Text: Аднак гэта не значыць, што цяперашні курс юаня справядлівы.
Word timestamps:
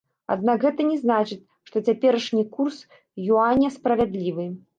Аднак 0.35 0.63
гэта 0.67 0.87
не 0.91 0.95
значыць, 1.01 1.37
што 1.71 1.81
цяперашні 1.89 2.47
курс 2.57 2.81
юаня 3.27 3.71
справядлівы. 3.79 4.49